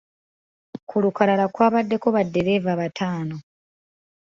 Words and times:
Ku 0.89 0.95
lukalala 1.03 1.45
kwabaddeko 1.53 2.07
baddereeva 2.15 2.71
bataano. 2.81 3.35